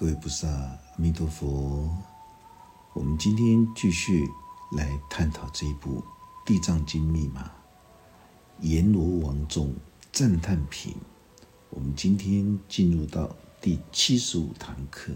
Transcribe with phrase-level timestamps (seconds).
[0.00, 1.92] 各位菩萨，阿弥陀佛。
[2.92, 4.28] 我们今天继续
[4.70, 6.00] 来探讨这一部
[6.46, 7.50] 《地藏经》密码——
[8.62, 9.74] 阎罗王众
[10.12, 10.94] 赞叹品。
[11.70, 15.12] 我们今天进入到第七十五堂课。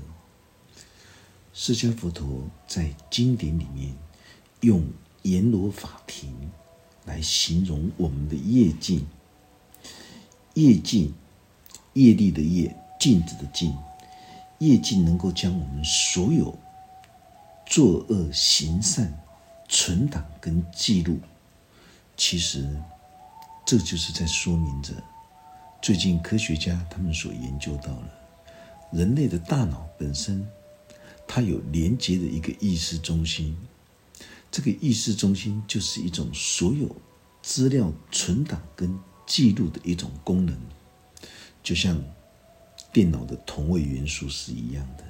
[1.54, 3.94] 释迦佛陀在经典里面
[4.62, 4.84] 用
[5.22, 6.50] 阎罗法庭
[7.04, 9.06] 来形容我们的业境。
[10.54, 11.14] 业境，
[11.92, 13.72] 业力的业，镜子的镜，
[14.66, 16.56] 业绩能够将我们所有。
[17.64, 19.10] 作恶行善，
[19.66, 21.18] 存档跟记录，
[22.18, 22.68] 其实
[23.64, 24.92] 这就是在说明着，
[25.80, 28.10] 最近科学家他们所研究到了，
[28.90, 30.46] 人类的大脑本身，
[31.26, 33.56] 它有连接的一个意识中心，
[34.50, 36.94] 这个意识中心就是一种所有
[37.40, 40.54] 资料存档跟记录的一种功能，
[41.62, 41.98] 就像
[42.92, 45.04] 电脑的同位元素是一样的。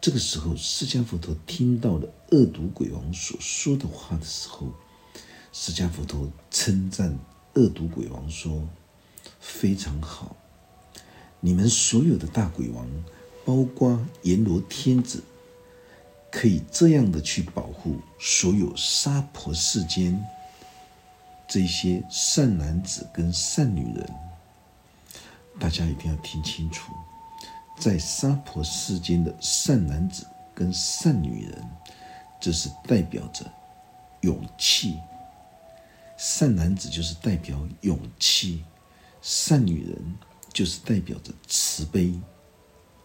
[0.00, 4.72] 这个时候，释迦佛陀听到了恶毒鬼王所说的话的时候，
[5.52, 7.18] 释迦佛陀称赞
[7.54, 8.68] 恶毒鬼王说
[9.40, 10.36] ：“非常好，
[11.40, 12.86] 你们所有的大鬼王，
[13.44, 15.22] 包括阎罗天子，
[16.30, 20.24] 可以这样的去保护所有娑婆世间
[21.48, 24.25] 这些善男子跟善女人。
[25.58, 26.92] 大家一定要听清楚。”
[27.78, 31.62] 在娑婆世间的善男子跟善女人，
[32.40, 33.44] 这是代表着
[34.22, 34.98] 勇气。
[36.16, 38.64] 善男子就是代表勇气，
[39.20, 40.16] 善女人
[40.54, 42.18] 就是代表着慈悲。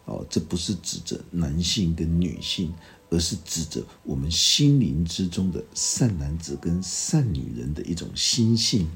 [0.05, 2.73] 哦，这不是指着男性跟女性，
[3.09, 8.89] 而是指着我们心灵之中的善男子跟善女人的一种心性。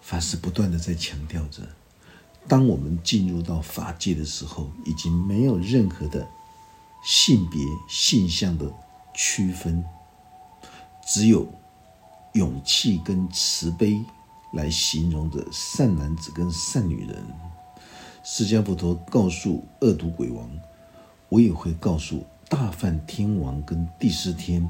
[0.00, 1.62] 法师不断的在强调着。
[2.48, 6.26] 当我们进入到法界的时候，已经没有任何的
[7.04, 8.72] 性别、性向的
[9.14, 9.84] 区分，
[11.06, 11.46] 只有
[12.32, 14.02] 勇气跟慈悲
[14.52, 17.22] 来形容着善男子跟善女人。
[18.24, 20.50] 释迦佛陀告诉恶毒鬼王，
[21.28, 24.68] 我也会告诉大梵天王跟第四天，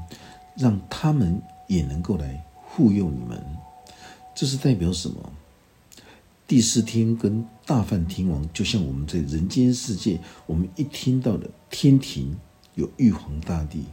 [0.55, 3.43] 让他们也能够来护佑你们。
[4.33, 5.33] 这是代表什么？
[6.47, 12.35] 第四天跟大梵天王，就像我们在人间世界，我们一听到的天庭
[12.75, 13.85] 有玉皇大帝，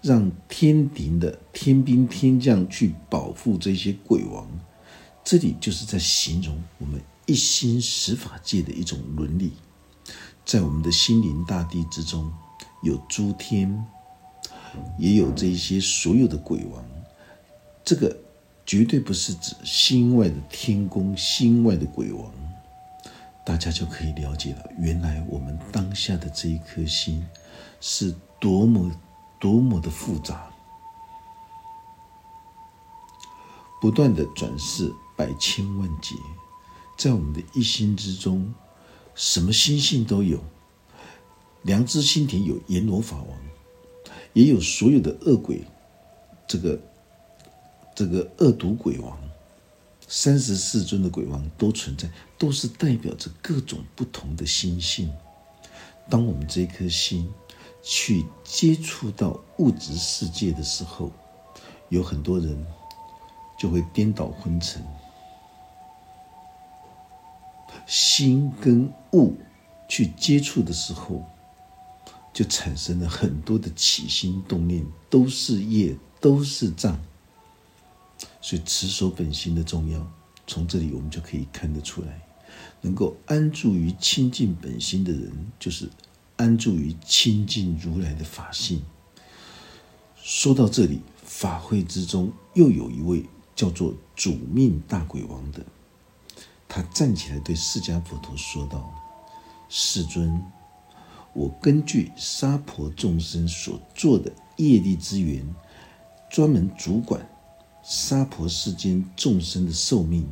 [0.00, 4.46] 让天庭的天兵天将去保护这些鬼王，
[5.24, 9.52] 这里就是在形容我们一心十法界的一种伦理。
[10.44, 12.32] 在我们的心灵大地之中，
[12.84, 13.84] 有诸天，
[14.98, 16.84] 也有这些所有的鬼王，
[17.84, 18.16] 这个。
[18.68, 22.30] 绝对不是指心外的天宫、心外的鬼王，
[23.42, 24.70] 大家就可以了解了。
[24.78, 27.26] 原来我们当下的这一颗心，
[27.80, 28.92] 是多么
[29.40, 30.50] 多么的复杂，
[33.80, 36.14] 不断的转世百千万劫，
[36.98, 38.52] 在我们的一心之中，
[39.14, 40.44] 什么心性都有。
[41.62, 43.38] 良知心田有阎罗法王，
[44.34, 45.64] 也有所有的恶鬼，
[46.46, 46.78] 这个。
[47.98, 49.18] 这个恶毒鬼王，
[50.06, 55.12] 三十四尊的鬼王都存在，都是代表着各种不同的心性。
[56.08, 57.28] 当我们这颗心
[57.82, 61.10] 去接触到物质世界的时候，
[61.88, 62.64] 有很多人
[63.58, 64.80] 就会颠倒昏沉。
[67.84, 69.34] 心跟物
[69.88, 71.24] 去接触的时候，
[72.32, 76.96] 就产生了很多的起心动念，都是业，都是障。
[78.40, 80.06] 所以持守本心的重要，
[80.46, 82.22] 从这里我们就可以看得出来。
[82.80, 85.88] 能够安住于清净本心的人，就是
[86.36, 88.82] 安住于清净如来的法性。
[90.16, 93.24] 说到这里，法会之中又有一位
[93.56, 95.64] 叫做主命大鬼王的，
[96.68, 98.92] 他站起来对释迦佛陀说道
[99.68, 100.40] ：“世尊，
[101.32, 105.44] 我根据沙婆众生所做的业力之源，
[106.30, 107.28] 专门主管。”
[107.88, 110.28] 沙婆世间众生的寿命，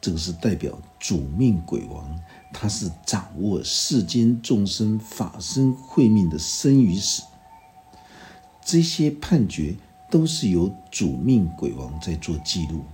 [0.00, 2.16] 这个是代表主命鬼王，
[2.52, 7.24] 他是掌握世间众生法身慧命的生与死。
[8.64, 9.74] 这些判决
[10.12, 12.84] 都是由主命鬼王在做记录。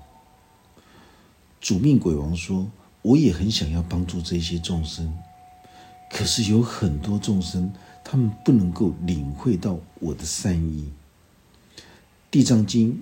[1.60, 2.66] 主命鬼王说
[3.02, 5.12] ：“我也很想要帮助这些众生，
[6.08, 7.70] 可是有很多众生，
[8.02, 10.90] 他们不能够领会到我的善意。”
[12.30, 12.92] 《地藏经》。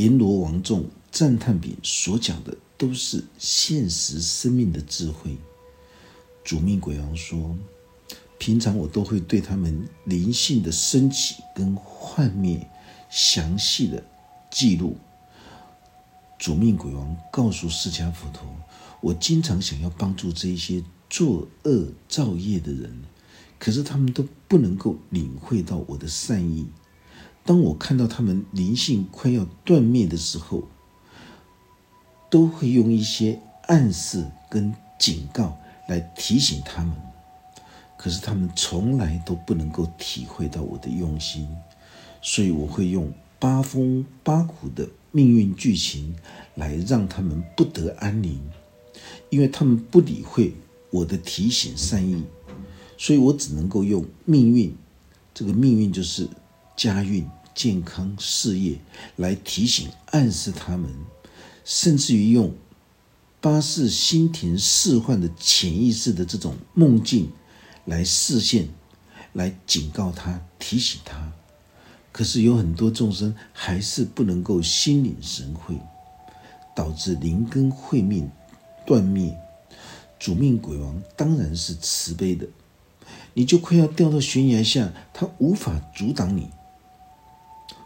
[0.00, 5.36] 阎罗王众赞叹品所讲的都是现实生命的智慧，
[6.42, 7.54] 主命鬼王说
[8.40, 12.66] ：“平常我都会对他们灵性的升起跟幻灭
[13.10, 14.02] 详细的
[14.50, 14.96] 记录。”
[16.40, 18.48] 主命鬼王告诉释迦佛陀
[19.02, 23.02] ：“我经常想要帮助这一些作恶造业的人，
[23.58, 26.66] 可是他们都不能够领会到我的善意。
[27.50, 30.68] 当我看到他们灵性快要断灭的时候，
[32.30, 35.58] 都会用一些暗示跟警告。”
[35.90, 36.94] 来提醒他们，
[37.96, 41.48] 可是他们从来都不能够体会到我的用心，
[42.22, 46.14] 所以我会用八风八苦的命运剧情
[46.54, 48.40] 来让他们不得安宁，
[49.30, 50.54] 因为他们不理会
[50.92, 52.22] 我的提醒善意，
[52.96, 54.72] 所以我只能够用命运，
[55.34, 56.28] 这个命运就是
[56.76, 58.78] 家运、健康、事业
[59.16, 60.90] 来提醒、暗示他们，
[61.64, 62.54] 甚至于用。
[63.42, 67.32] 八是心田释幻的潜意识的这种梦境
[67.86, 68.68] 来视线，
[69.32, 71.32] 来警告他、提醒他。
[72.12, 75.74] 可是有很多众生还是不能够心领神会，
[76.76, 78.30] 导致灵根慧命
[78.84, 79.34] 断灭。
[80.18, 82.46] 主命鬼王当然是慈悲的，
[83.32, 86.50] 你就快要掉到悬崖下，他无法阻挡你，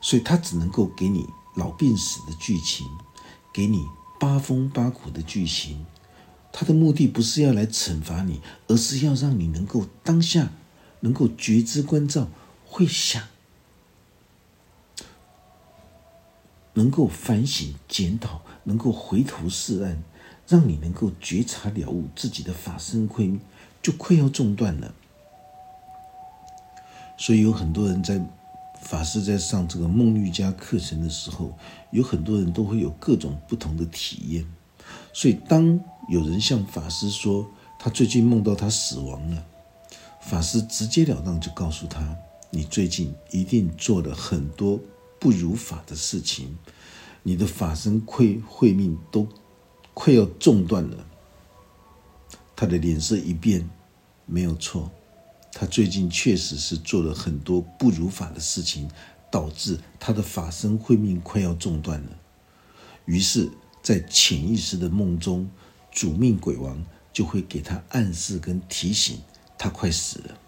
[0.05, 2.87] 所以他只能够给你老病死的剧情，
[3.55, 3.89] 给你。
[4.21, 5.85] 八风八苦的剧情，
[6.53, 10.51] 他的目的不是要来惩罚你，而是要让你能够当下
[11.01, 12.29] 能够觉知关照，
[12.65, 13.23] 会想，
[16.75, 20.03] 能够反省检讨，能够回头是岸，
[20.47, 23.39] 让你能够觉察了悟自己的法身慧
[23.83, 24.95] 就快要中断了。
[27.19, 28.23] 所以有很多人在。
[28.85, 31.57] 法师在上这个梦瑜伽课程的时候，
[31.91, 34.45] 有很多人都会有各种不同的体验。
[35.15, 39.43] 所以，当有人向法师说他最近梦到他死亡了，
[40.21, 42.15] 法师直截了当就告诉他
[42.53, 44.79] ：“你最近一定做了很多
[45.19, 46.59] 不如法的事情，
[47.23, 49.27] 你的法身会慧命都
[49.95, 51.07] 快要中断了。”
[52.55, 53.69] 他的脸色一变，
[54.27, 54.91] 没有错。
[55.57, 58.91] 他最近确实是做了很多不如法的事情，
[59.31, 62.11] 导致他的法身慧命快要中断了。
[63.05, 63.49] 于是，
[63.81, 65.49] 在潜意识的梦中，
[65.93, 69.21] 主命鬼王就会给他暗示跟提醒，
[69.57, 70.39] 他快死了。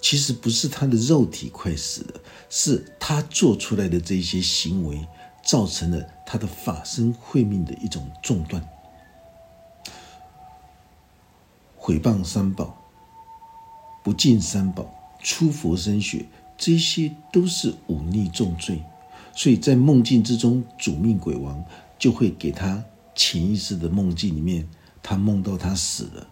[0.00, 5.08] 其实不是他的肉体快死了，是他做出来的这些行为，
[5.44, 8.64] 造成了他的法身慧命的一种中断。
[11.76, 12.84] 毁谤三宝。
[14.08, 14.90] 不敬三宝、
[15.22, 16.24] 出佛身血，
[16.56, 18.82] 这些都是忤逆重罪，
[19.36, 21.62] 所以在梦境之中，主命鬼王
[21.98, 22.82] 就会给他
[23.14, 24.66] 潜意识的梦境里面，
[25.02, 26.26] 他梦到他死了，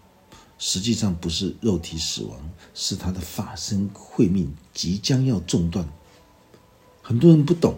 [0.56, 2.38] 实际上不是肉体死亡，
[2.72, 5.86] 是他的法身慧命即将要中断。
[7.02, 7.76] 很多人不懂，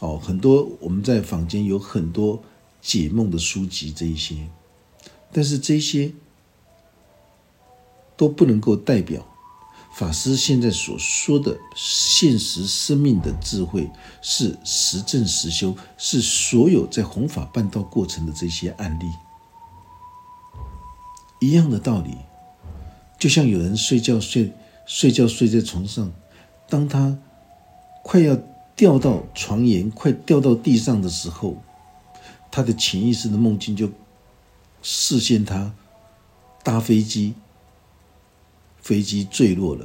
[0.00, 2.42] 哦，很多我们在坊间有很多
[2.82, 4.48] 解梦的书籍，这一些，
[5.32, 6.12] 但是这些。
[8.18, 9.24] 都不能够代表
[9.90, 19.06] 法师现在所说的现实生命的智慧，是实证实修，是所有在弘法办道过程的这些案例
[21.40, 22.16] 一样的道理。
[23.18, 24.52] 就像有人睡觉睡
[24.84, 26.12] 睡觉睡在床上，
[26.68, 27.18] 当他
[28.04, 28.36] 快要
[28.76, 31.56] 掉到床沿、快掉到地上的时候，
[32.50, 33.90] 他的潜意识的梦境就
[34.82, 35.72] 视线他
[36.62, 37.34] 搭飞机。
[38.88, 39.84] 飞机坠落了，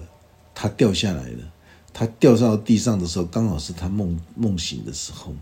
[0.55, 1.51] 他掉下来了。
[1.91, 5.33] 他掉到地上的时候，刚好是他梦梦醒的时候。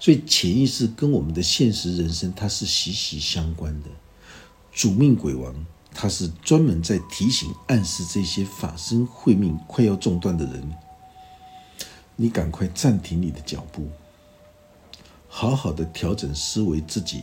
[0.00, 3.88] 所以潜意识跟我们的现实人生，它是息息相关的。
[4.72, 5.54] 主命鬼王，
[5.94, 10.72] 他是专门在提醒、暗示这些法身慧命快要中断的人，
[12.16, 13.88] 你赶快暂停你的脚步，
[15.28, 17.22] 好好的调整思维，自己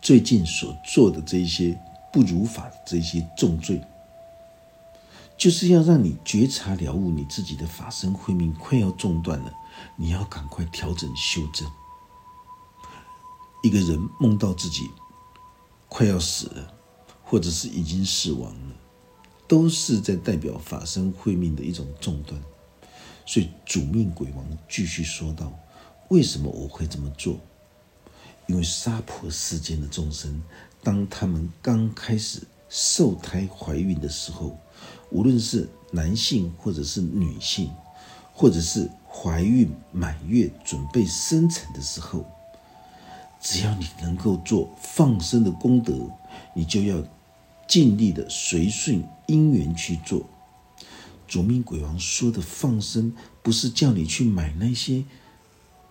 [0.00, 1.78] 最近所做的这一些。
[2.12, 3.82] 不如法这些重罪，
[5.38, 9.52] 就是要让你觉察了悟你自己的法身慧命快要中断了，
[9.96, 11.66] 你要赶快调整修正。
[13.62, 14.90] 一个人梦到自己
[15.88, 16.74] 快要死了，
[17.24, 18.74] 或者是已经死亡了，
[19.48, 22.38] 都是在代表法身慧命的一种中断。
[23.24, 25.50] 所以主命鬼王继续说道
[26.10, 27.40] ：“为什么我会这么做？
[28.48, 30.42] 因为杀婆世间的众生。”
[30.82, 34.58] 当他们刚开始受胎怀孕的时候，
[35.10, 37.70] 无论是男性或者是女性，
[38.32, 42.24] 或者是怀孕满月准备生产的时候，
[43.40, 46.10] 只要你能够做放生的功德，
[46.54, 47.02] 你就要
[47.68, 50.26] 尽力的随顺因缘去做。
[51.28, 55.04] 左命鬼王说的放生，不是叫你去买那些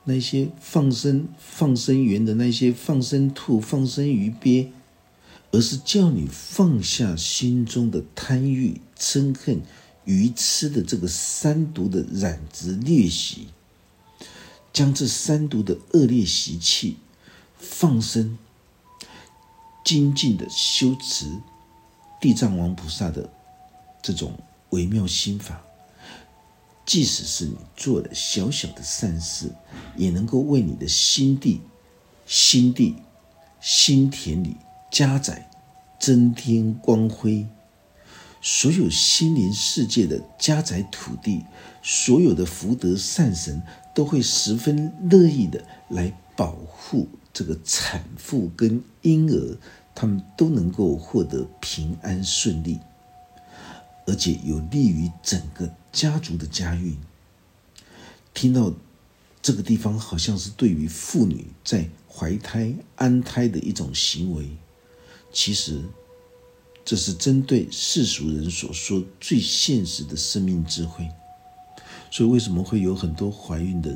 [0.04, 4.72] 那些放生放生园的那些放生兔、放生鱼鳖，
[5.52, 9.62] 而是叫你放下心中的贪欲、嗔恨、
[10.06, 13.48] 愚痴的这个三毒的染执劣习，
[14.72, 16.98] 将这三毒的恶劣习气
[17.58, 18.38] 放生，
[19.84, 21.26] 精进的修持
[22.20, 23.30] 地藏王菩萨的
[24.02, 24.34] 这种。
[24.72, 25.62] 微妙心法，
[26.86, 29.52] 即使是你做的小小的善事，
[29.98, 31.60] 也能够为你的心地、
[32.26, 32.96] 心地、
[33.60, 34.56] 心田里
[34.92, 35.50] 加载、
[36.00, 37.48] 增添光辉。
[38.44, 41.46] 所有心灵世界的加载土地，
[41.82, 43.62] 所有的福德善神
[43.96, 49.58] 都会十分乐意的来保护这个产妇跟婴儿，
[49.94, 52.80] 他们都能够获得平安顺利。
[54.08, 56.98] 而且有利于整个家族的家运。
[58.34, 58.74] 听到
[59.40, 64.50] 这个地方，好像是对于妇女在怀胎安胎的一种行为。
[65.32, 65.82] 其实，
[66.84, 71.10] 这是针对世俗人所说最现实的生命智慧。
[72.12, 73.96] 所以，为什么会有很多怀孕的、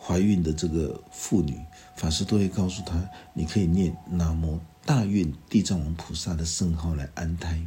[0.00, 1.60] 怀孕的这个妇女，
[1.96, 7.66] 法师都会告诉她：你可以念南无大愿地藏王菩萨的圣号来安胎。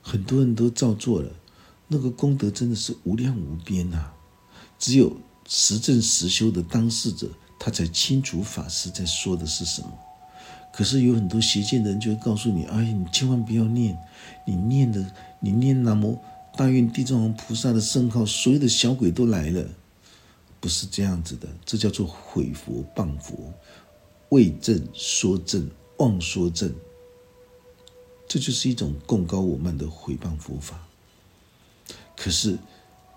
[0.00, 1.30] 很多人都照做了，
[1.88, 4.12] 那个功德真的是无量无边呐！
[4.78, 5.16] 只有
[5.46, 7.28] 实证实修的当事者，
[7.58, 9.88] 他才清楚法师在说的是什么。
[10.76, 13.98] 可是有很多邪见的人就会告诉你：“哎，你千万不要念，
[14.44, 15.02] 你念的，
[15.40, 16.20] 你念南无
[16.54, 19.66] 大愿地藏王菩萨的圣号，所有的小鬼都来了。”
[20.60, 23.54] 不是这样子的，这叫做毁佛谤佛，
[24.28, 25.66] 为正说正，
[25.96, 26.70] 妄说正。
[28.28, 30.86] 这就是一种供高我慢的毁谤佛法。
[32.14, 32.58] 可是，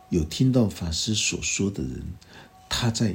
[0.10, 2.04] 有听到法师所说的人，
[2.70, 3.14] 他在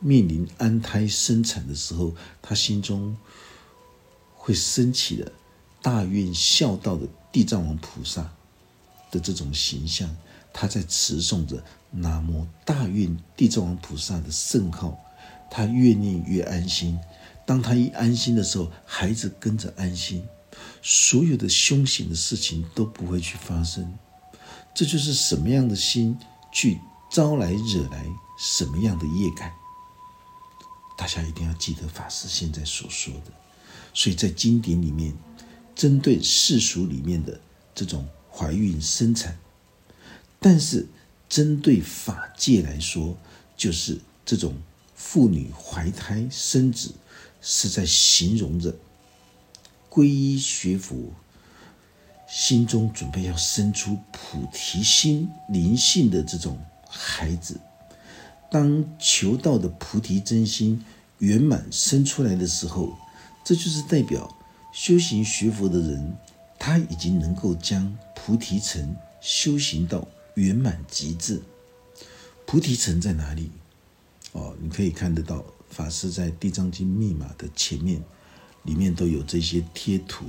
[0.00, 3.16] 面临安胎生产的时候，他心中
[4.48, 5.30] 会升起的
[5.82, 8.32] 大愿孝道的地藏王菩萨
[9.10, 10.08] 的这种形象。
[10.54, 14.98] 他在持诵着南无大愿地藏王菩萨的圣号，
[15.50, 16.98] 他越念越安心。
[17.44, 20.26] 当他一安心的时候，孩子跟着安心。
[20.80, 23.98] 所有的凶险的事情都不会去发生，
[24.74, 26.18] 这就是什么样的心
[26.50, 28.06] 去招来惹来
[28.38, 29.52] 什么样的业感。
[30.96, 33.30] 大家一定要记得法师现在所说的。
[33.98, 35.12] 所以在经典里面，
[35.74, 37.40] 针对世俗里面的
[37.74, 39.36] 这种怀孕生产，
[40.38, 40.86] 但是
[41.28, 43.18] 针对法界来说，
[43.56, 44.54] 就是这种
[44.94, 46.94] 妇女怀胎生子，
[47.42, 48.72] 是在形容着。
[49.90, 51.12] 皈依学佛，
[52.28, 56.56] 心中准备要生出菩提心、灵性的这种
[56.88, 57.58] 孩子。
[58.48, 60.84] 当求道的菩提真心
[61.18, 62.96] 圆满生出来的时候，
[63.48, 64.36] 这就是代表
[64.74, 66.14] 修行学佛的人，
[66.58, 71.40] 他已经能够将菩提城修行到圆满极致。
[72.44, 73.50] 菩提城在哪里？
[74.32, 78.02] 哦，你可以看得到，法师在《地藏经》密码的前面。
[78.64, 80.26] 里面都有这些贴图，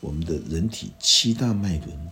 [0.00, 2.10] 我们的人体七大脉轮，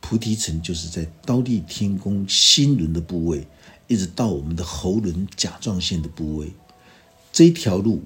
[0.00, 3.46] 菩提层就是在刀立天宫心轮的部位，
[3.86, 6.52] 一直到我们的喉轮甲状腺的部位，
[7.30, 8.02] 这一条路，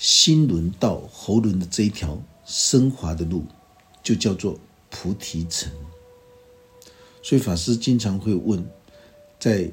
[0.00, 3.44] 心轮到喉轮的这一条升华的路，
[4.02, 5.70] 就叫做菩提城。
[7.22, 8.66] 所以法师经常会问，
[9.38, 9.70] 在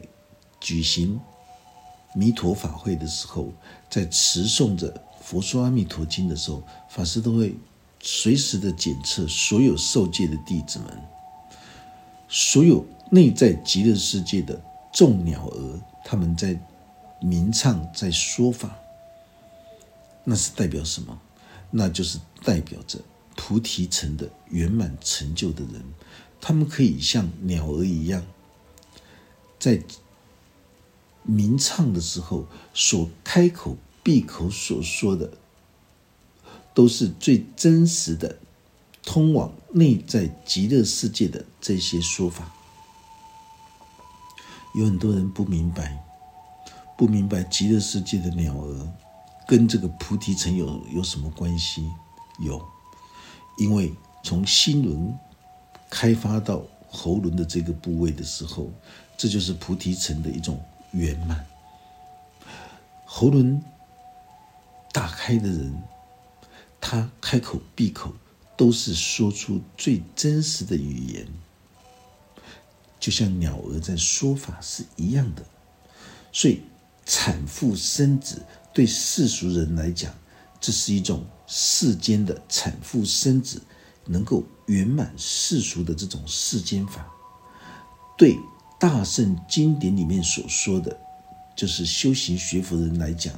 [0.60, 1.18] 举行
[2.14, 3.54] 弥陀法会的时候，
[3.90, 4.94] 在持诵着。
[5.22, 7.56] 佛说《阿弥陀经》的时候，法师都会
[8.02, 10.88] 随时的检测所有受戒的弟子们，
[12.28, 16.60] 所有内在极乐世界的众鸟儿，他们在
[17.22, 18.78] 鸣唱，在说法，
[20.30, 21.18] 那是代表什么？
[21.72, 23.00] 那就是代表着
[23.38, 25.82] 菩提城的圆满成就的人，
[26.42, 28.26] 他们可以像鸟儿一样，
[29.58, 29.82] 在
[31.24, 33.78] 鸣唱的时候所开口。
[34.04, 35.34] 闭口所说的，
[36.74, 38.38] 都是最真实的，
[39.04, 42.50] 通往内在极乐世界的这些说法。
[44.76, 46.02] 有很多人不明白，
[46.98, 48.94] 不明白极乐世界的鸟儿
[49.48, 51.90] 跟这个菩提城有有什么关系？
[52.40, 52.64] 有，
[53.58, 55.18] 因为从心轮
[55.90, 58.70] 开发到喉轮的这个部位的时候，
[59.18, 60.62] 这就是菩提城的一种
[60.92, 61.46] 圆满。
[63.06, 63.64] 喉轮
[64.92, 65.82] 打开的人，
[66.82, 68.14] 他开口闭口
[68.58, 71.26] 都是说出最真实的语言，
[73.00, 75.44] 就像鸟儿在说法是一样的。
[76.34, 76.62] 所以，
[77.06, 78.46] 产妇生子
[78.78, 80.14] 对世俗人来讲，
[80.62, 83.60] 这是一种世间的产妇生子
[84.06, 87.12] 能够圆满世俗的这种世间法。
[88.16, 88.38] 对
[88.80, 90.96] 大圣经典里面所说的，
[91.56, 93.34] 就是修行学佛人来讲，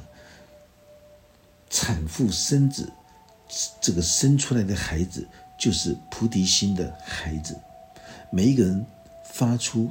[1.70, 2.92] 产妇生子，
[3.80, 5.26] 这个生出来的孩子
[5.58, 7.58] 就是菩提心的孩子。
[8.30, 8.84] 每一个人
[9.24, 9.90] 发出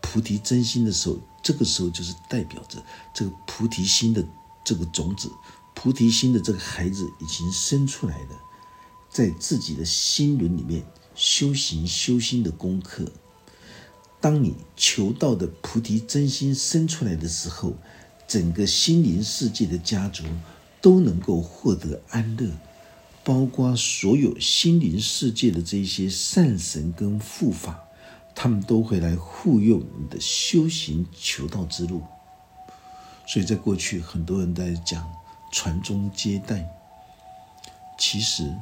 [0.00, 1.16] 菩提真心的时候。
[1.40, 2.82] 这个时候就是代表着
[3.14, 4.22] 这个菩提心的
[4.64, 5.30] 这个种子，
[5.74, 8.40] 菩提心的这个孩子已经生出来了，
[9.10, 10.84] 在自己的心轮里面
[11.14, 13.10] 修行修心的功课。
[14.20, 17.74] 当你求道的菩提真心生出来的时候，
[18.26, 20.24] 整个心灵世界的家族
[20.80, 22.50] 都能够获得安乐，
[23.24, 27.84] 包括所有心灵世界的这些善神跟护法。
[28.34, 32.02] 他们都会来护佑你的修行求道之路，
[33.28, 35.06] 所以在过去很多人在讲
[35.52, 36.66] 传宗接代，
[37.98, 38.56] 其实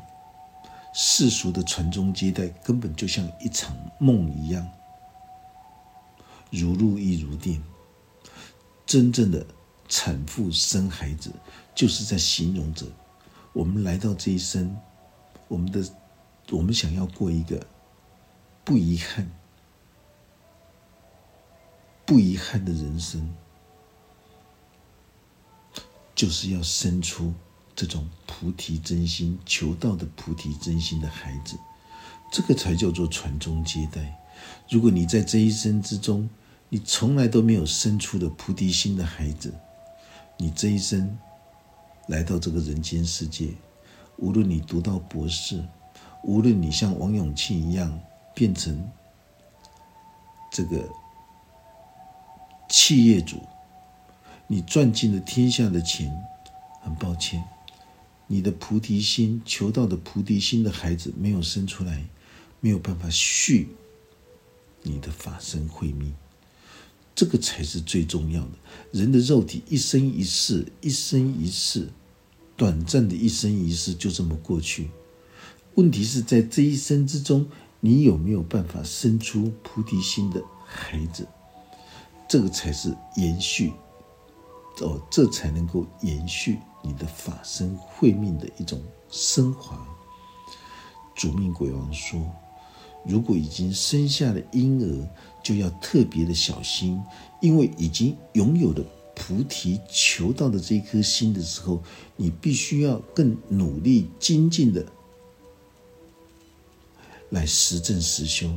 [0.93, 4.69] 世俗的传宗接代根本就像一场梦一样，
[6.51, 7.63] 如露亦如电。
[8.85, 9.47] 真正的
[9.89, 11.31] 产妇生孩子，
[11.73, 12.87] 就是在形容着
[13.53, 14.77] 我们来到这一生，
[15.47, 15.85] 我们的
[16.51, 17.65] 我们想要过一个
[18.65, 19.31] 不遗憾。
[22.05, 23.35] 不遗憾的人生，
[26.17, 27.33] 就是要生出
[27.77, 31.57] 这种菩提真心、求道的菩提真心的孩子，
[32.33, 34.19] 这个才叫做传宗接代。
[34.69, 36.29] 如果你在这一生之中，
[36.71, 39.55] 你从来都没有生出的菩提心的孩子，
[40.39, 41.17] 你这一生
[42.09, 43.51] 来到这个人间世界，
[44.17, 45.63] 无论你读到博士，
[46.25, 48.01] 无论你像王永庆一样
[48.35, 48.91] 变成
[50.51, 50.89] 这个。
[52.69, 53.41] 企业主，
[54.49, 56.13] 你赚尽了天下的钱，
[56.81, 57.43] 很抱歉，
[58.29, 62.05] 你的菩提心求道的菩提心的孩子没有生出来，
[62.61, 63.69] 没有办法续
[64.83, 66.15] 你的法身慧命，
[67.15, 68.51] 这个才是最重要的。
[68.93, 71.89] 人的肉体一生一世，一生一世，
[72.57, 74.91] 短暂的一生一世就这么过去。
[75.75, 77.49] 问题是在这一生之中，
[77.81, 81.27] 你有没有办法生出菩提心的孩子？
[82.29, 83.73] 这个才是延续，
[84.81, 89.87] 哦，这才能够延续你的法身慧命的一种升华。
[91.15, 92.21] 主命鬼王说
[93.07, 95.09] ：“如果已经生下了婴儿，
[95.43, 97.03] 就要特别的小心，
[97.41, 98.85] 因为已经拥有了
[99.15, 101.83] 菩提求道的这一颗心的时候，
[102.17, 104.85] 你必须要更努力精进的
[107.31, 108.51] 来实证实修。”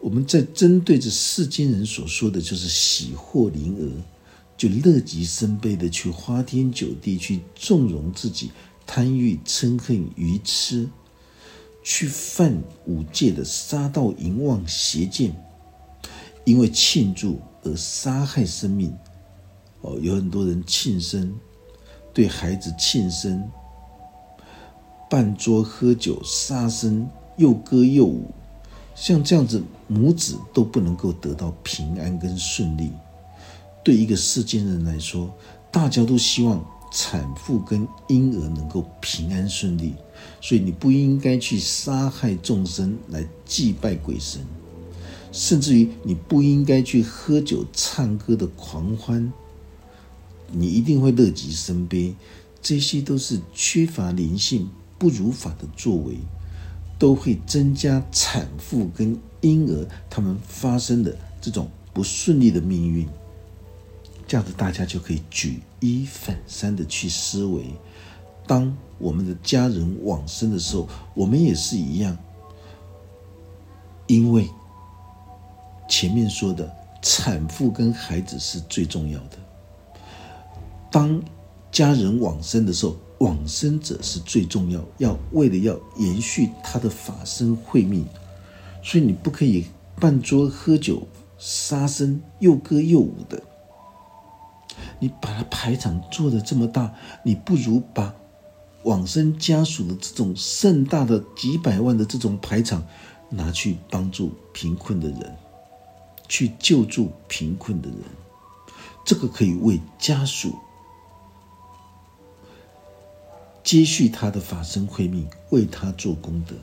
[0.00, 3.86] 我们在针对着世间人所说的就是喜获麟儿，
[4.62, 8.52] 就乐极生悲的去花天酒地，去纵容自己
[8.86, 10.88] 贪欲嗔恨愚痴，
[11.82, 15.34] 去犯五戒的杀盗淫妄邪见，
[16.44, 18.96] 因为庆祝而杀害生命。
[19.80, 21.34] 哦，有很多人庆生，
[22.14, 23.42] 对孩子庆生，
[25.10, 28.30] 办桌喝酒杀生，又歌又舞。
[28.94, 32.92] 像这样子，母子都不能够得到平安跟顺利。
[33.82, 35.32] 对一个世间人来说，
[35.70, 39.94] 大家都希望产妇跟婴儿能够平安顺利，
[40.40, 44.40] 所以你不应该去杀害众生来祭拜鬼神，
[45.32, 49.32] 甚至于你不应该去喝酒唱歌的狂欢，
[50.50, 52.14] 你一定会乐极生悲。
[52.60, 54.68] 这些都是缺乏灵性、
[54.98, 56.16] 不如法的作为。
[56.98, 63.08] 都会增加产妇跟婴儿他们发生的这种不顺利的命运，
[64.32, 67.66] 这样子大家就可以举一反三的去思维。
[68.46, 72.16] 当我们的家人往生的时候，我们也是一样，
[74.06, 74.48] 因为
[75.86, 79.36] 前面说的产妇跟孩子是最重要的。
[80.90, 81.22] 当
[81.70, 82.96] 家人往生的时候。
[83.18, 88.04] 往生者是最重要，要为了要延续他的法身慧命，
[88.82, 89.66] 所以你不可以
[90.00, 91.06] 办桌喝酒、
[91.38, 93.40] 杀生、又歌又舞的。
[94.98, 98.14] 你把他排场做的这么大，你不如把
[98.84, 102.84] 往生家属的这种盛大的几百万的这种排场
[103.30, 105.36] 拿去帮助贫困的人，
[106.28, 107.98] 去救助贫困的人。
[109.04, 110.54] 这个可以为家属
[113.64, 116.54] 接续他的法身慧命，为他做功德。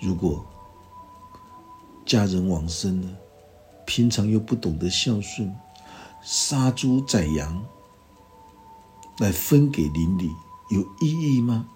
[0.00, 0.44] 如果
[2.06, 3.08] 家人往生了，
[3.88, 5.56] 平常又不懂得孝顺，
[6.22, 7.64] 杀猪宰羊
[9.16, 10.30] 来分给邻里，
[10.68, 11.66] 有意义吗？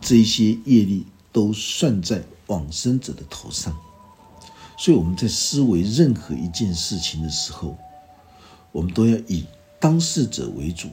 [0.00, 3.76] 这些业力都算在往生者的头上。
[4.78, 7.76] 所以我们在思维任何一件事情的时候，
[8.72, 9.44] 我们都要以
[9.78, 10.88] 当事者为主，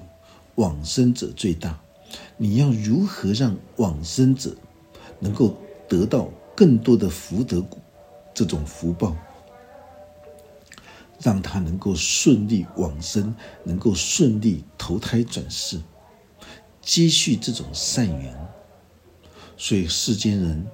[0.56, 1.80] 往生者最大。
[2.36, 4.54] 你要如何让往生者
[5.22, 5.56] 能够
[5.88, 6.30] 得到？
[6.54, 7.66] 更多的福德，
[8.34, 9.16] 这种福报，
[11.22, 15.82] 让他能够顺利往生，能够顺利投胎转世，
[16.82, 18.48] 接续这种善缘。
[19.58, 20.66] 所以世间人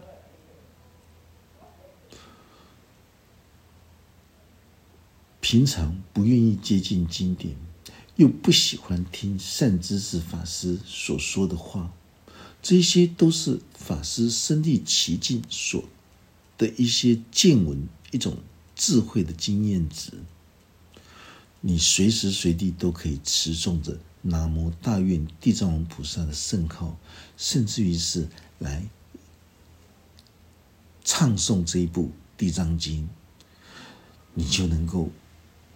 [5.41, 7.55] 平常不愿意接近经典，
[8.15, 11.91] 又不喜欢听善知识法师所说的话。
[12.61, 15.83] 这些都是法师身历其境所
[16.57, 18.37] 的一些见闻，一种
[18.75, 20.13] 智慧的经验值。
[21.67, 26.95] 你随时随地都可以持诵着南无大愿地藏王菩萨的圣号，
[27.37, 28.27] 甚至于是
[28.59, 28.87] 来
[31.03, 32.03] 唱诵这一部
[32.37, 33.03] 《地藏经》，
[34.35, 35.09] 你就能够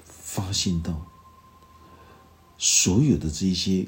[0.06, 1.08] 发现到
[2.60, 3.88] 所有的这些。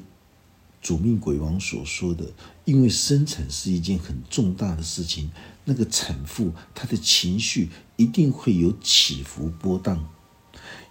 [0.80, 2.32] 主命鬼王所说的，
[2.64, 5.30] 因为生产是一件很重大的事情，
[5.64, 10.08] 那个产妇她的情绪一定会有起伏波荡，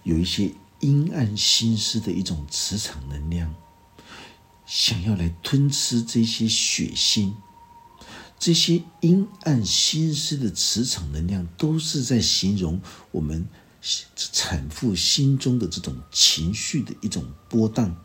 [0.02, 0.50] 有一些
[0.82, 3.54] 阴暗心思的一种磁场能量，
[4.66, 7.34] 想要来吞吃这些血腥，
[8.36, 12.80] 这些阴暗心思的磁场能量，都是在形容
[13.12, 13.48] 我们
[14.16, 17.96] 产妇心中的这种情绪的一种波荡。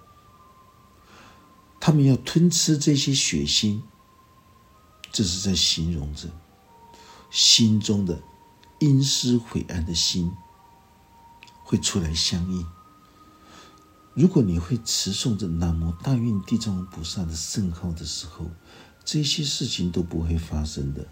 [1.79, 3.81] 他们要吞吃这些血腥，
[5.11, 6.29] 这是在形容着
[7.31, 8.21] 心中的
[8.79, 10.31] 阴湿晦暗的心
[11.67, 12.65] 会出来相应。
[14.13, 18.49] 如果你会持诵着南无大愿地藏王菩萨的圣号的时候，
[19.03, 21.05] 这些事情都不会发生的。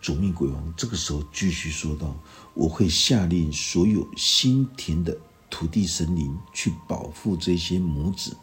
[0.00, 2.16] 主命鬼王这个时候继续说道
[2.54, 5.18] ：“我会下令所有新田的
[5.50, 8.36] 土地神灵去保护这些母子。”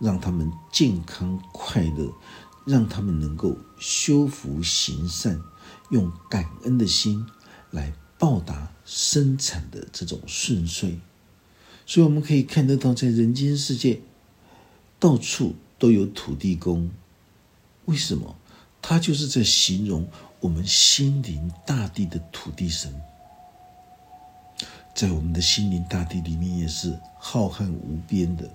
[0.00, 2.10] 让他们健康快乐，
[2.64, 5.42] 让他们能够修福行善，
[5.90, 7.26] 用感恩的心
[7.70, 11.00] 来报答生产的这种顺遂。
[11.84, 14.00] 所以我们可以看得到，在人间世界，
[15.00, 16.88] 到处都有土地公。
[17.86, 18.36] 为什么？
[18.80, 22.94] 他就是在形容我们心灵大地的土地神。
[24.94, 28.48] 在我们的心灵大地里面，也是浩瀚无边的。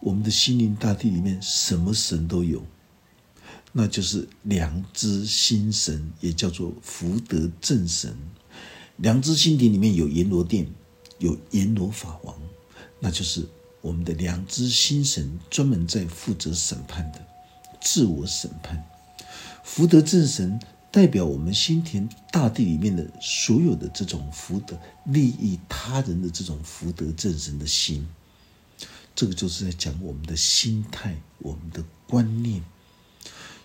[0.00, 2.62] 我们的心灵大地里面，什么神都有，
[3.72, 8.16] 那就是良知心神，也叫做福德正神。
[8.96, 10.66] 良知心田里面有阎罗殿，
[11.18, 12.34] 有阎罗法王，
[12.98, 13.46] 那就是
[13.82, 17.26] 我们的良知心神，专门在负责审判的，
[17.80, 18.82] 自我审判。
[19.62, 20.58] 福德正神
[20.90, 28.08] 代表我们心田大地里面的所有的这种福德，利益他人的这种福德正神的心。
[29.14, 32.64] 这个就是在讲我们的心态，我们的观念。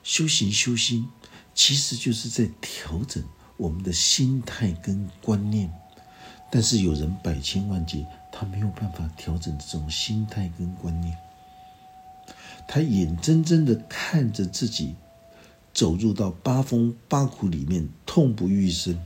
[0.03, 1.07] 修行修心，
[1.53, 3.23] 其实就是在调整
[3.61, 5.71] 我们的心态跟观念。
[6.49, 11.15] 但是有人百千万劫，他没有办法调整这种心态跟观念。
[12.67, 14.95] 他眼睁睁的看着自己
[15.73, 18.99] 走入到八风八苦里面，痛不欲生。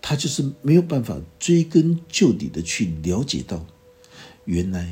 [0.00, 3.66] 他就是没有办法追根究底的去了解到。
[4.44, 4.88] 原来，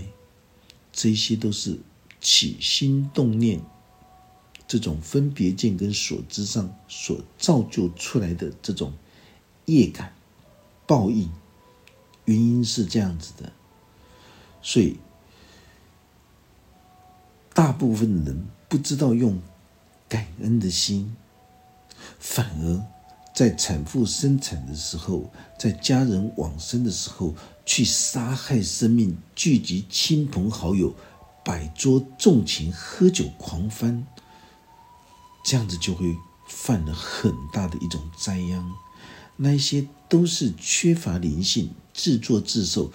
[0.93, 1.79] 这些都是
[2.21, 3.61] 起心动念
[4.69, 8.93] 这种分别见跟所知上所造就出来的这种
[9.65, 10.13] 业感
[10.87, 11.29] 报应，
[12.27, 13.51] 原因是这样子的，
[14.63, 14.99] 所以
[17.53, 19.41] 大部分人不知道用
[20.09, 21.17] 感恩的心，
[22.21, 22.85] 反而。
[23.35, 30.93] 在产妇生产的时候，在家人往生的时候，去杀害生命，聚集亲朋好友，
[31.45, 34.05] 摆桌纵情喝酒狂欢，
[35.43, 38.73] 这样子就会犯了很大的一种灾殃。
[39.37, 42.91] 那些都是缺乏灵性，自作自受，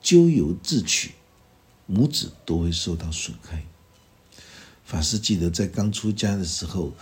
[0.00, 1.12] 咎由自取，
[1.86, 3.64] 母子都会受到损害。
[4.84, 6.92] 法师记得在刚出家的时候，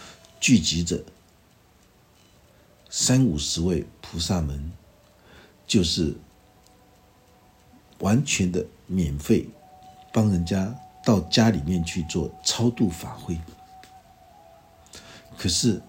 [0.40, 1.04] 聚集着。
[2.88, 4.72] 三五十位菩萨们，
[5.66, 6.16] 就是
[7.98, 9.48] 完全的免费，
[10.12, 13.38] 帮人家到家里面去做超度法会。
[15.36, 15.82] 可是，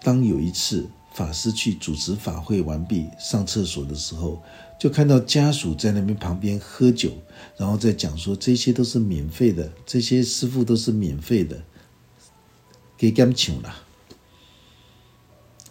[0.00, 4.40] 当有一次法师去主持法会完毕上厕所的时候，
[4.78, 7.12] 就看到家属在那边旁边喝酒，
[7.56, 11.60] 然后再讲说这些都是免费的，这些师傅都是免费的，
[12.96, 13.74] 给干请了。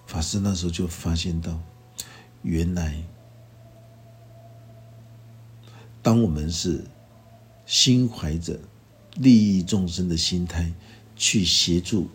[0.05, 1.59] 法师那时候就发现到，
[2.41, 3.01] 原来
[6.01, 6.83] 当我们是
[7.65, 8.59] 心怀着
[9.15, 10.71] 利益众生的心态
[11.15, 12.07] 去协助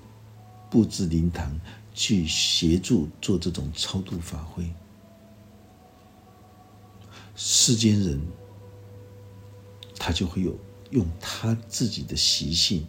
[0.70, 1.58] 布置灵堂，
[1.92, 4.72] 去协助做这种超度法会，
[7.36, 8.20] 世间人
[9.98, 10.58] 他就会有
[10.90, 12.86] 用他自己的习性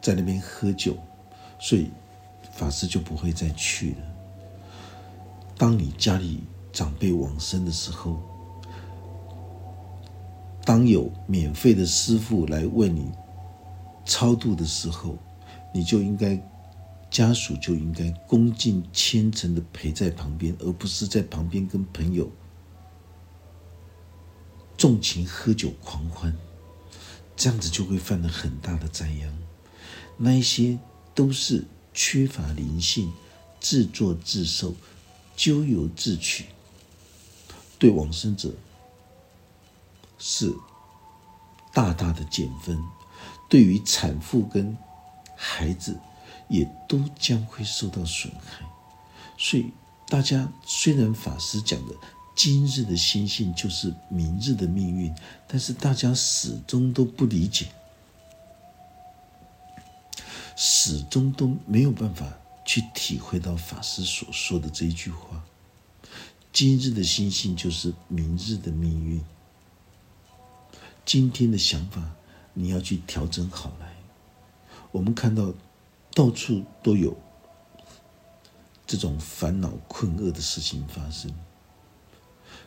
[0.00, 0.96] 在那边喝酒，
[1.60, 1.88] 所以。
[2.54, 3.96] 法师就不会再去了。
[5.56, 8.22] 当你家里长辈往生的时候，
[10.64, 13.10] 当有免费的师傅来为你
[14.04, 15.18] 超度的时候，
[15.74, 16.40] 你就应该
[17.10, 22.30] 家属就应该恭敬虔诚的陪在旁边，而不是在旁边跟朋友
[24.76, 26.36] 纵情喝酒狂欢，
[27.36, 29.32] 这样子就会犯了很大的灾殃。
[30.16, 30.78] 那一些
[31.14, 31.64] 都是。
[31.94, 33.12] 缺乏灵性，
[33.60, 34.74] 自作自受，
[35.36, 36.46] 咎由自取，
[37.78, 38.54] 对往生者
[40.24, 40.54] 是
[41.72, 42.80] 大大的减分，
[43.48, 44.76] 对于产妇跟
[45.34, 45.98] 孩子
[46.48, 48.64] 也都将会受到损害。
[49.36, 49.72] 所以，
[50.06, 51.94] 大家虽然法师讲的
[52.36, 55.12] 今日的心性就是明日的命运，
[55.48, 57.66] 但是大家始终都不理解。
[60.54, 62.32] 始终都没有办法
[62.64, 65.42] 去体会到法师所说的这一句话
[66.52, 69.20] ：“今日的心性就是明日的命运。”
[71.04, 72.02] 今天的想法
[72.54, 73.96] 你要去调整好来。
[74.90, 75.52] 我们看到
[76.14, 77.16] 到处都有
[78.86, 81.32] 这种烦恼困厄的事情发生，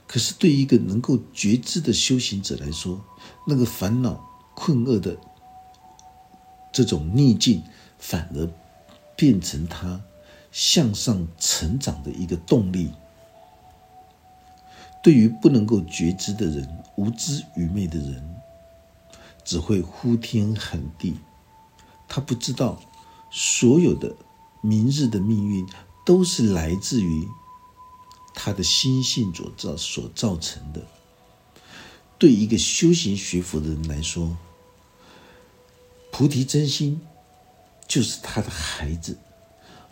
[0.08, 3.04] 可是对一个能够觉知的修行者来说，
[3.48, 5.18] 那个烦恼困厄的
[6.74, 7.64] 这种逆境。
[7.98, 8.48] 反而
[9.16, 10.04] 变成他
[10.52, 12.92] 向上成长的一个动力。
[15.06, 18.42] 对于不能够觉知的人、无知愚昧的人，
[19.44, 21.14] 只会呼天喊地。
[22.08, 22.82] 他不知道
[23.30, 24.16] 所有的
[24.62, 25.64] 明日的命运
[26.04, 27.28] 都是来自于
[28.34, 30.82] 他的心性所造所造成的。
[32.18, 34.36] 对一个修行学佛的人来说，
[36.12, 37.00] 菩提真心。
[37.88, 39.20] 就是他的孩子，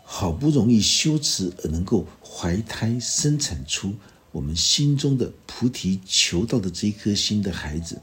[0.02, 3.94] 好不容易修持而能够怀胎生产出
[4.34, 8.02] 我们心中的菩提求道的这一颗心的孩子。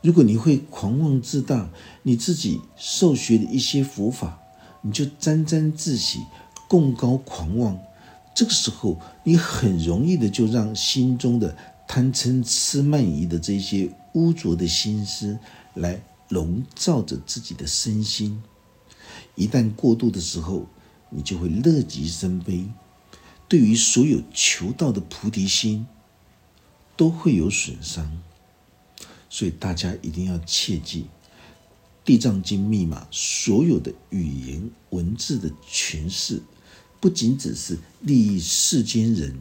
[0.00, 1.68] 如果你会狂妄自大，
[2.04, 4.38] 你自己受学的一些佛法，
[4.80, 6.20] 你就沾沾自喜、
[6.68, 7.76] 共高狂妄，
[8.32, 11.56] 这个时候你很容易的就让心中的
[11.88, 15.36] 贪嗔痴慢疑的这些污浊的心思
[15.74, 18.40] 来笼罩着自己的身心。
[19.34, 20.64] 一旦过度的时候，
[21.10, 22.64] 你就会乐极生悲，
[23.54, 25.86] 对于所有求道的菩提心
[26.96, 28.20] 都会有损伤。
[29.30, 31.02] 所以大家一定要切记，
[32.04, 36.42] 《地藏经》密码所有的语言文字的诠释，
[36.98, 39.38] 不仅只是利益世间人，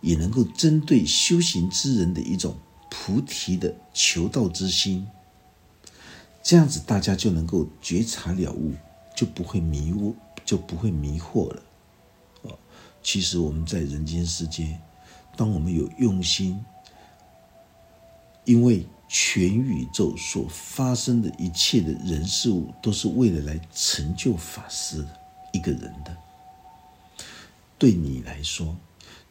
[0.00, 2.56] 也能够针对修行之人的一种
[2.90, 5.06] 菩提的求道之心。
[6.42, 8.74] 这样子，大家就能够觉察了悟，
[9.14, 11.62] 就不会迷雾，就不会迷惑了。
[13.06, 14.80] 其实我们在人间世界，
[15.36, 16.58] 当我们有用心，
[18.44, 25.06] 因为全宇宙所发生的一切的人事物，都是为了来成就法师
[25.52, 26.16] 一个人的。
[27.78, 28.76] 对你来说，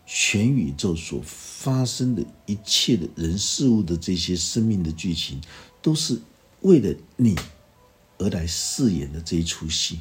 [0.05, 5.41] 全宇宙所发生的一切的人事物的这些生命的剧情，
[5.81, 6.21] 都是。
[6.61, 7.35] 为了你
[8.17, 9.99] 而来饰演的这一出戏，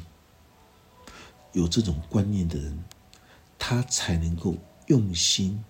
[1.51, 2.79] 有这种观念的人，
[3.67, 5.63] 他才能够用心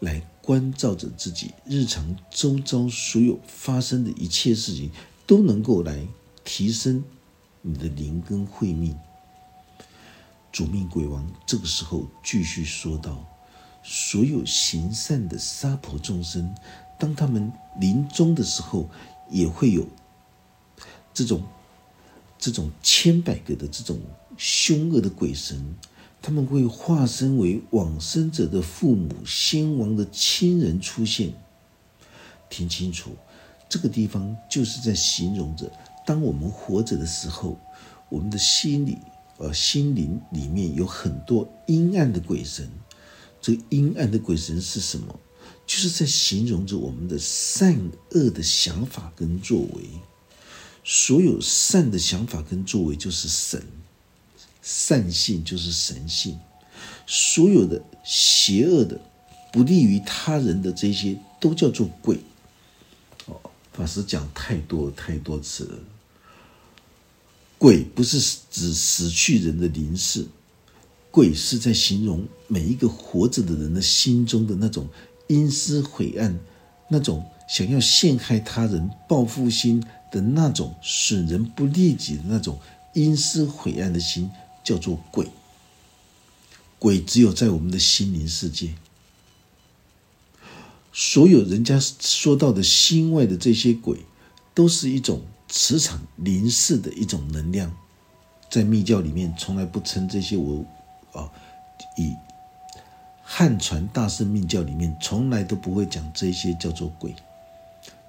[0.00, 4.90] 来关照着自己日常周遭所有发生的一切事情，
[5.28, 6.04] 都能够来
[6.42, 7.04] 提升
[7.62, 8.98] 你的灵根慧命。
[10.50, 13.24] 主命鬼王这个时候继续说道
[13.84, 16.52] ：“所有行善的沙婆众生，
[16.98, 18.90] 当他们临终的时候。”
[19.30, 19.86] 也会有
[21.14, 21.44] 这种、
[22.36, 24.00] 这种千百个的这种
[24.36, 25.76] 凶恶的鬼神，
[26.22, 31.32] 他们会化身为往生者的父母、先王的亲人出现。
[32.48, 33.10] 听清楚，
[33.68, 35.70] 这个地方就是在形容着，
[36.04, 37.58] 当我们活着的时候，
[38.08, 38.98] 我们的心里、
[39.38, 42.68] 呃，心灵里面有很多阴暗的鬼神。
[43.40, 45.18] 这阴暗的鬼神是什么？
[45.66, 47.80] 就是在形容着我们的善
[48.10, 49.84] 恶的想法跟作为。
[50.82, 53.62] 所有善的想法跟作为就是神，
[54.62, 56.38] 善性就是神性。
[57.06, 59.00] 所有的邪恶的、
[59.52, 62.18] 不利于他人的这些，都叫做鬼。
[63.26, 63.40] 哦，
[63.72, 65.78] 法师讲太多太多次了。
[67.58, 68.18] 鬼不是
[68.50, 70.26] 指死去人的灵视。
[71.10, 74.88] 鬼是在形容每一个活着的人的心中的那种
[75.26, 76.38] 阴私晦暗，
[76.88, 82.56] 那种想要陷害他人、报复心的那种损人不利己的那种
[82.94, 84.30] 阴私晦暗的心，
[84.64, 85.28] 叫做鬼。
[86.78, 88.74] 鬼只有在我们的心灵世界，
[90.92, 93.98] 所有人家说到的心外的这些鬼，
[94.54, 97.76] 都是一种磁场灵视的一种能量，
[98.50, 100.64] 在密教里面从来不称这些我。
[101.12, 101.28] 啊，
[101.96, 102.14] 以
[103.22, 107.14] 汉传大圣密教里面从来都不会讲这些叫做鬼，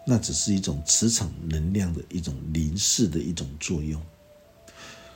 [0.05, 3.99] 那只是一种磁场能量的一种灵视的一种作用。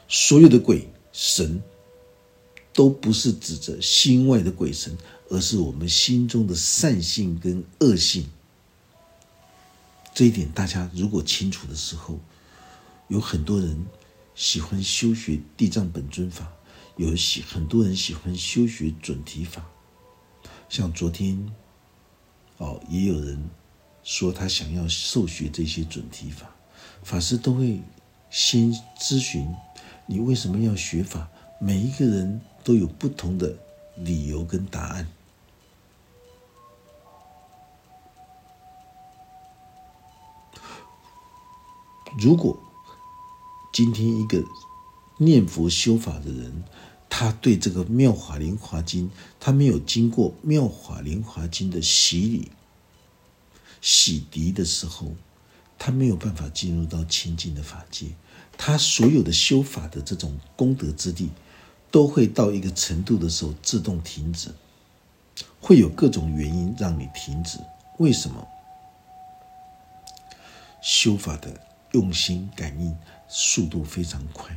[0.07, 1.63] 所有的鬼神
[2.73, 4.97] 都不是指着心外的鬼神，
[5.29, 8.29] 而是我们心中的善性跟恶性。
[10.13, 12.19] 这一点大家如果清楚的时候，
[13.07, 13.85] 有很多人
[14.35, 16.51] 喜欢修学地藏本尊法。
[16.97, 19.65] 有喜很多人喜欢修学准提法，
[20.69, 21.53] 像昨天，
[22.57, 23.49] 哦，也有人
[24.03, 26.55] 说他想要受学这些准提法，
[27.03, 27.81] 法师都会
[28.29, 29.53] 先咨询
[30.07, 33.57] 你为什么要学法，每一个人都有不同的
[33.95, 35.07] 理由跟答案。
[42.17, 42.57] 如果
[43.73, 44.41] 今天一个
[45.17, 46.63] 念佛修法的人，
[47.09, 52.51] 他对这个《妙法莲华经》，他没有经过《妙法莲华经》的洗礼、
[53.81, 55.15] 洗涤的时候，
[55.77, 58.07] 他没有办法进入到清净的法界。
[58.57, 61.29] 他所有的修法的这种功德之地，
[61.91, 64.49] 都会到一个程度的时候自动停止，
[65.59, 67.59] 会有各种原因让你停止。
[67.99, 68.47] 为什么？
[70.81, 71.49] 修法的
[71.93, 72.95] 用心感应
[73.27, 74.55] 速度非常快。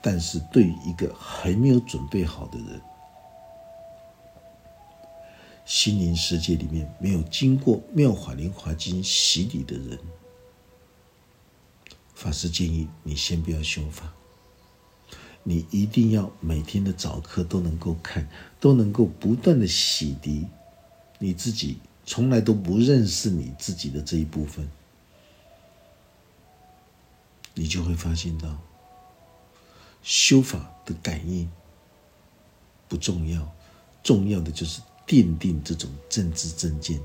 [0.00, 2.80] 但是对于一个还没有准备好的人，
[5.64, 9.98] 心灵世界里面没有经过妙法莲华经洗礼的人，
[12.22, 14.12] 法师建议你先不要修法，
[15.42, 18.28] 你一定要每天的早课都能够看，
[18.60, 20.46] 都能够不断的洗涤
[21.18, 24.70] 你自己从来都不认识你自己的这一部分，
[27.54, 28.56] 你就会发现到。
[30.04, 31.50] 修法的感应
[32.88, 33.52] 不重要，
[34.04, 37.00] 重要的就是奠定这种正知正见。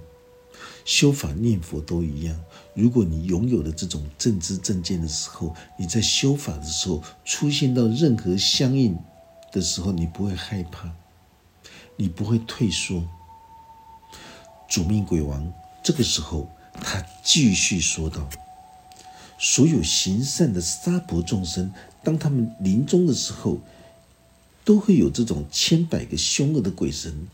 [0.85, 2.39] 修法念佛都一样，
[2.73, 8.97] 如果你拥有了这种正知正见的时候，你在修法的时候出现到任何相应
[9.51, 10.91] 的时候，你不会害怕，
[11.95, 13.03] 你不会退缩。
[14.69, 18.29] 主命鬼王这个时候，他继续说道
[19.39, 21.71] ：“所有行善的沙婆众生。”
[22.03, 23.59] 当他们临终的时候，
[24.63, 27.27] 都会有这种千百个凶恶的鬼神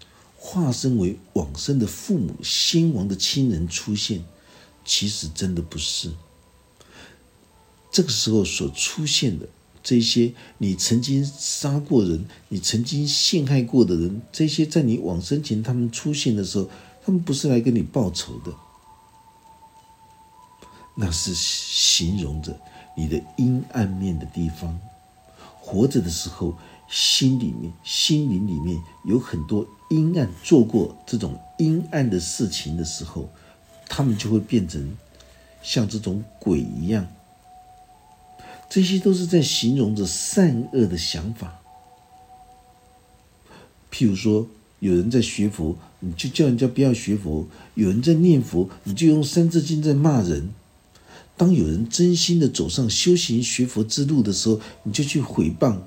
[0.45, 4.25] 化身为往生的父母、先亡的亲人出现。
[4.83, 6.11] 其实真的不是。
[7.89, 9.47] 这个时候所出现的
[9.81, 16.69] 这些你曾经杀过人、你曾经陷害过的人，这些在你往生前他们出现的时候，
[17.05, 18.53] 他们不是来跟你报仇的，
[20.95, 22.59] 那是形容着。
[22.97, 24.77] 你的阴暗面的地方，
[25.61, 26.53] 活着的时候，
[26.89, 33.29] 心里面、心灵里面有很多阴暗，做过这种阴暗的事情的时候，
[33.87, 34.97] 他们就会变成
[35.61, 37.05] 像这种鬼一样。
[38.67, 41.59] 这些都是在形容着善恶的想法。
[43.91, 44.47] 譬如说，
[44.79, 50.49] 有人在学佛，你就叫人家不要学佛；有人在念佛，你就用三字经在骂人。
[51.37, 55.77] 当有人真心的走上修行学佛之路的时候，你就去诽谤，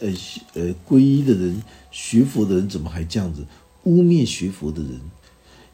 [0.00, 0.08] 呃
[0.54, 3.46] 呃，皈依的人、学佛的人怎么还这样子
[3.84, 5.00] 污蔑学佛的人？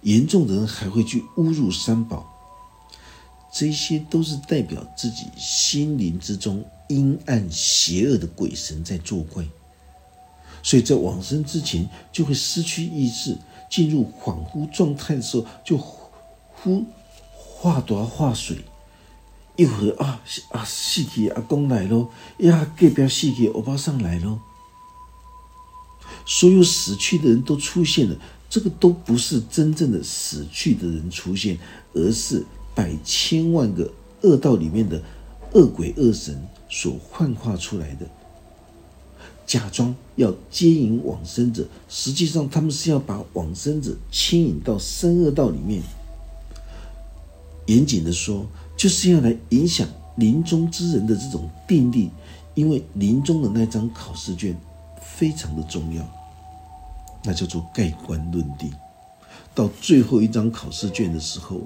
[0.03, 2.25] 严重的人还会去侮辱三宝，
[3.53, 9.45] 这些都是代表自己心灵之中阴暗邪恶的鬼神在作怪。
[10.63, 13.37] 所以在往生之前就会失去意识，
[13.69, 16.85] 进入恍惚状态的时候，就忽
[17.33, 18.59] 化多化水，
[19.59, 20.21] 一会儿啊
[20.53, 24.39] 啊，死去阿公来咯，呀，隔壁死去欧巴桑来咯，
[26.25, 28.17] 所有死去的人都出现了，
[28.49, 31.59] 这个都不是真正的死去的人出现，
[31.93, 33.91] 而是百千万个
[34.23, 35.03] 恶道里面的
[35.55, 36.41] 恶鬼恶神
[36.71, 38.07] 所幻化出来的。
[39.45, 45.83] 假装要接引往生者，实际上他们是要把往生者牵引到深恶道里面。
[47.67, 48.47] 严谨的说，
[48.79, 52.11] 就是要来影响临终之人的这种定力，
[52.55, 54.57] 因为临终的那张考试卷
[55.03, 56.09] 非常的重要，
[57.25, 58.73] 那叫做盖棺论定。
[59.55, 61.61] 到最后一张考试卷的时候，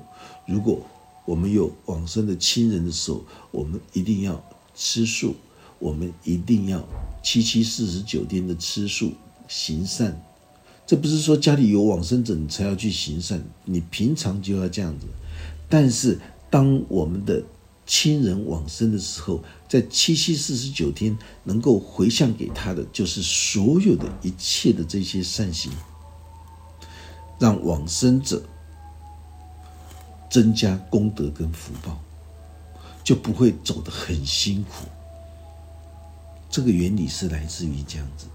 [0.46, 0.80] 如果
[1.26, 4.42] 我们有往生的亲人的时候，我们一定要
[4.74, 5.36] 吃素，
[5.78, 6.82] 我们一定要。
[7.22, 9.12] 七七四十九天的吃素
[9.46, 10.20] 行善，
[10.84, 15.06] 这不是说家里有往生者你才要去行善，你平常就要这样子。
[15.68, 16.18] 但是
[16.52, 17.42] 当我们的
[17.86, 25.72] 亲人往生的时候，在七七四十九天能够回向给他的，就是所有的一切的这些善行，
[27.38, 28.42] 让往生者
[30.30, 31.98] 增加功德跟福报，
[33.02, 34.86] 就不会走得很辛苦。
[36.50, 38.26] 这个原理是来自于这样子，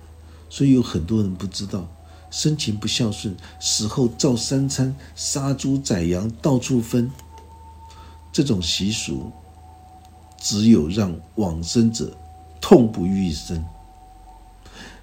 [0.49, 1.87] 所以有很多人不知道，
[2.31, 7.11] 生前不孝顺，死后造三餐，杀猪宰羊，到处分。
[8.37, 9.31] 这种习俗，
[10.39, 12.15] 只有让往生者
[12.61, 13.65] 痛不欲生，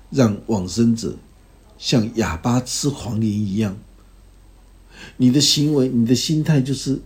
[0.09, 1.16] 让往生者
[1.76, 3.76] 像哑巴吃黄连一样。
[5.16, 7.03] 你的行为，你的心态，就是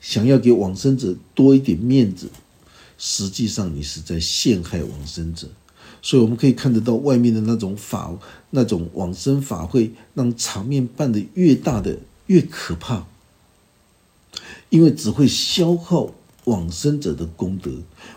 [0.00, 2.30] 想要给往生者多一点面子。
[2.96, 5.48] 实际上，你是在陷害往生者，
[6.00, 8.18] 所以我们可以看得到外面的那种法、
[8.48, 13.06] 那种往生法会，让场面办得越大的越可怕，
[14.70, 16.10] 因为只会消耗
[16.44, 17.70] 往生者的功德。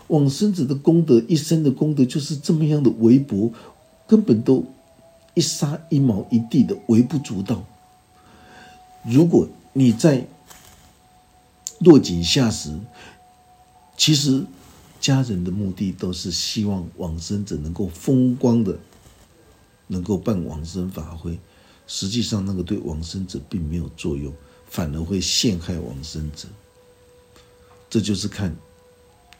[0.08, 3.52] 往生者的功德，一生的功德就是这么样的微薄，
[4.06, 4.64] 根本都
[5.34, 7.62] 一沙一毛一地的微不足道。
[9.04, 10.26] 如果你在
[11.80, 12.74] 落井下石，
[13.96, 14.46] 其实。
[15.00, 18.78] 家人的目的都是希望往生者能够风光的，
[19.88, 21.38] 能够办往生法会。
[21.86, 24.32] 实际上，那个对往生者并没有作用，
[24.74, 26.48] 反而会陷害往生者。
[27.88, 28.56] 这就是看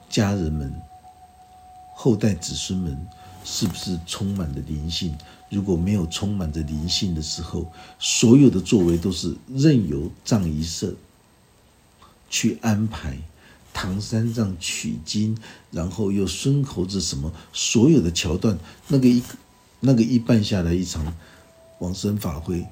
[0.09, 0.73] 家人们、
[1.97, 2.97] 后代子孙们
[3.45, 5.13] 是不是充满着灵性。
[5.51, 7.67] 如果没有充满着灵性的时候，
[7.99, 10.95] 所有的作为都是任由藏仪社
[12.31, 13.19] 去安排。
[13.73, 15.37] 唐三藏取经，
[15.73, 18.57] 然后又孙猴子什么，所有的桥段，
[18.87, 19.21] 那个一
[19.81, 21.13] 那个一办下来一场
[21.81, 22.65] 往生法会，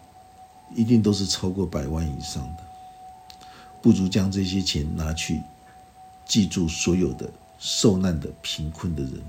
[0.74, 2.62] 一定都是超过百万以上的。
[3.80, 5.40] 不如将这些钱拿去
[6.26, 9.20] 记住所有的受难的贫困的人，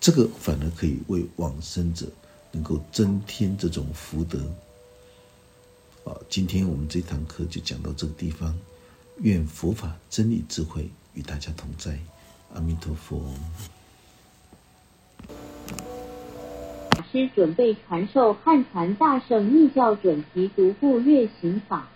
[0.00, 2.06] 这个反而可以为往生者
[2.50, 4.40] 能够增添这种福德。
[6.04, 8.58] 好，今天我们这堂课就讲到这个地方。
[9.22, 11.98] 愿佛法真理智慧与大家同在，
[12.54, 13.22] 阿弥陀佛。
[17.10, 21.88] 师准备传授汉传大圣密教准提独步月行法。